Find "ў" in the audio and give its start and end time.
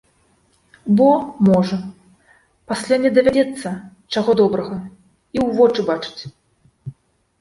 5.45-5.47